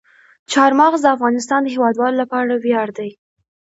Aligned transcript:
چار 0.51 0.71
مغز 0.81 0.99
د 1.03 1.07
افغانستان 1.15 1.59
د 1.63 1.67
هیوادوالو 1.75 2.19
لپاره 2.21 2.51
ویاړ 2.63 2.87
دی. 2.97 3.09